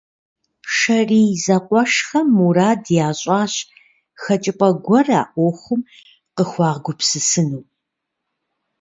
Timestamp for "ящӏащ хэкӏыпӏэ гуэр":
3.07-5.07